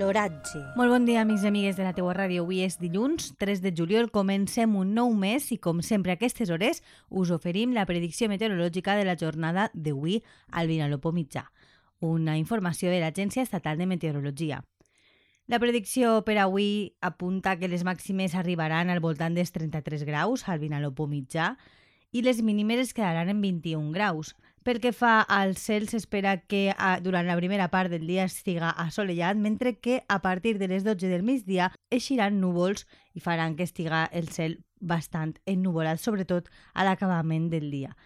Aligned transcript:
L'oratge. 0.00 0.60
Molt 0.80 0.88
bon 0.94 1.04
dia, 1.04 1.20
amics 1.20 1.42
i 1.44 1.48
amigues 1.50 1.76
de 1.76 1.84
la 1.84 1.92
teua 1.92 2.14
ràdio. 2.16 2.46
Avui 2.46 2.62
és 2.64 2.78
dilluns, 2.80 3.34
3 3.42 3.60
de 3.60 3.72
juliol. 3.76 4.06
Comencem 4.08 4.72
un 4.80 4.94
nou 4.96 5.10
mes 5.12 5.50
i, 5.52 5.58
com 5.60 5.82
sempre, 5.84 6.14
a 6.14 6.16
aquestes 6.16 6.48
hores 6.48 6.80
us 7.10 7.32
oferim 7.34 7.74
la 7.76 7.84
predicció 7.84 8.30
meteorològica 8.32 8.94
de 8.96 9.04
la 9.04 9.18
jornada 9.20 9.66
d'avui 9.74 10.22
al 10.56 10.70
Vinalopó 10.72 11.12
mitjà, 11.12 11.42
una 12.00 12.38
informació 12.40 12.88
de 12.88 13.02
l'Agència 13.02 13.44
Estatal 13.44 13.76
de 13.76 13.90
Meteorologia. 13.90 14.62
La 15.52 15.60
predicció 15.60 16.22
per 16.24 16.38
avui 16.40 16.94
apunta 17.04 17.58
que 17.60 17.68
les 17.68 17.84
màximes 17.84 18.38
arribaran 18.38 18.88
al 18.88 19.04
voltant 19.04 19.36
dels 19.36 19.52
33 19.52 20.08
graus 20.08 20.48
al 20.48 20.64
Vinalopó 20.64 21.10
mitjà 21.10 21.58
i 22.12 22.22
les 22.22 22.42
mínimes 22.42 22.78
es 22.78 22.94
quedaran 22.94 23.28
en 23.28 23.40
21 23.40 23.92
graus. 23.92 24.34
Pel 24.62 24.80
que 24.80 24.92
fa 24.92 25.22
al 25.22 25.54
cel, 25.56 25.88
s'espera 25.88 26.34
que 26.44 26.74
a, 26.76 26.98
durant 27.00 27.24
la 27.24 27.36
primera 27.38 27.70
part 27.72 27.88
del 27.88 28.06
dia 28.06 28.26
estiga 28.28 28.68
assolellat, 28.70 29.38
mentre 29.40 29.78
que 29.78 30.02
a 30.08 30.20
partir 30.20 30.58
de 30.58 30.68
les 30.68 30.84
12 30.84 31.08
del 31.08 31.24
migdia 31.24 31.70
eixiran 31.88 32.40
núvols 32.42 32.84
i 33.16 33.24
faran 33.24 33.56
que 33.56 33.64
estiga 33.64 34.04
el 34.12 34.28
cel 34.28 34.58
bastant 34.80 35.38
ennuvolat, 35.46 36.00
sobretot 36.00 36.50
a 36.74 36.84
l'acabament 36.84 37.48
del 37.48 37.70
dia. 37.70 37.96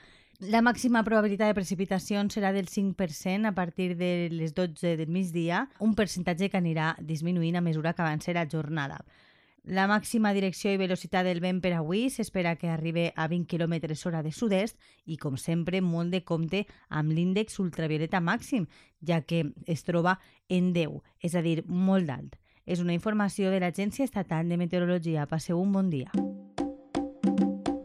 La 0.42 0.60
màxima 0.62 1.04
probabilitat 1.06 1.50
de 1.50 1.56
precipitacions 1.56 2.34
serà 2.34 2.50
del 2.52 2.66
5% 2.68 3.46
a 3.48 3.54
partir 3.54 3.94
de 3.96 4.28
les 4.30 4.54
12 4.54 4.96
del 4.98 5.10
migdia, 5.10 5.68
un 5.80 5.94
percentatge 5.94 6.50
que 6.50 6.58
anirà 6.58 6.94
disminuint 6.98 7.56
a 7.56 7.62
mesura 7.62 7.94
que 7.94 8.02
avanci 8.02 8.34
la 8.34 8.46
jornada. 8.50 8.98
La 9.64 9.86
màxima 9.88 10.34
direcció 10.36 10.74
i 10.74 10.76
velocitat 10.76 11.24
del 11.24 11.40
vent 11.40 11.62
per 11.64 11.70
avui 11.72 12.10
s'espera 12.12 12.52
que 12.60 12.68
arribi 12.68 13.06
a 13.16 13.24
20 13.32 13.48
km 13.48 13.94
hora 14.04 14.20
de 14.22 14.30
sud-est 14.30 14.76
i, 15.06 15.16
com 15.16 15.38
sempre, 15.40 15.80
molt 15.80 16.12
de 16.12 16.20
compte 16.20 16.66
amb 16.90 17.10
l'índex 17.16 17.56
ultravioleta 17.64 18.20
màxim, 18.20 18.66
ja 19.00 19.22
que 19.22 19.54
es 19.64 19.84
troba 19.88 20.18
en 20.50 20.74
10, 20.74 21.00
és 21.24 21.34
a 21.34 21.40
dir, 21.40 21.62
molt 21.64 22.10
alt. 22.12 22.36
És 22.66 22.80
una 22.80 22.92
informació 22.92 23.50
de 23.50 23.60
l'Agència 23.60 24.04
Estatal 24.04 24.48
de 24.48 24.60
Meteorologia. 24.60 25.24
Passeu 25.26 25.60
un 25.60 25.72
bon 25.72 25.88
dia. 25.88 26.12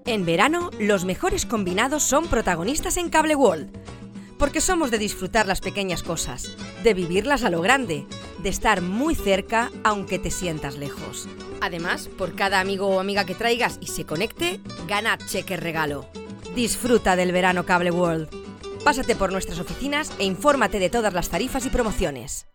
En 0.06 0.26
verano, 0.26 0.72
los 0.80 1.06
mejores 1.06 1.46
combinados 1.46 2.04
son 2.04 2.28
protagonistas 2.28 2.98
en 2.98 3.10
Cable 3.10 3.36
World. 3.36 3.72
Porque 4.38 4.60
somos 4.60 4.92
de 4.92 4.98
disfrutar 4.98 5.48
las 5.48 5.62
pequeñas 5.62 6.04
cosas, 6.04 6.56
de 6.84 6.94
vivirlas 6.94 7.44
a 7.44 7.50
lo 7.50 7.62
grande, 7.62 8.06
de 8.42 8.50
estar 8.50 8.82
muy 8.82 9.16
cerca 9.16 9.72
aunque 9.84 10.20
te 10.20 10.32
sientas 10.32 10.78
lejos. 10.78 11.28
Además, 11.62 12.08
por 12.08 12.36
cada 12.36 12.60
amigo 12.60 12.88
o 12.88 13.00
amiga 13.00 13.26
que 13.26 13.36
traigas 13.36 13.78
y 13.82 13.88
se 13.88 14.06
conecte, 14.06 14.60
gana 14.88 15.18
cheque 15.18 15.58
regalo. 15.58 16.08
Disfruta 16.56 17.16
del 17.16 17.32
verano 17.32 17.66
Cable 17.66 17.92
World. 17.92 18.30
Pásate 18.84 19.16
por 19.16 19.32
nuestras 19.32 19.60
oficinas 19.60 20.12
e 20.20 20.26
infórmate 20.26 20.80
de 20.80 20.90
todas 20.90 21.14
las 21.14 21.30
tarifas 21.30 21.66
y 21.66 21.70
promociones. 21.70 22.49